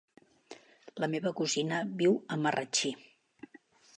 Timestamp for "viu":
2.01-2.17